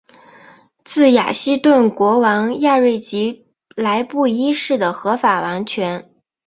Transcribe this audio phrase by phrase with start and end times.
[0.83, 6.09] 自雅西顿国王亚瑞吉来布一世的合法王权。